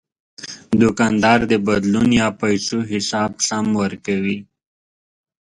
دوکاندار 0.81 1.39
د 1.51 1.53
بدلون 1.67 2.09
یا 2.21 2.27
پیسو 2.41 2.77
حساب 2.91 3.31
سم 3.47 3.65
ورکوي. 3.81 4.37